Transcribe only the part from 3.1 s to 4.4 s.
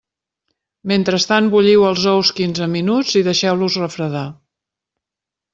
i deixeu-los refredar.